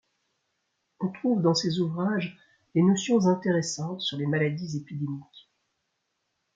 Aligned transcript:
On 0.99 1.11
trouve 1.11 1.43
dans 1.43 1.53
ses 1.53 1.79
ouvrages 1.79 2.35
des 2.73 2.81
notions 2.81 3.27
intéressantes 3.27 4.01
sur 4.01 4.17
les 4.17 4.25
maladies 4.25 4.77
épidémiques. 4.77 5.47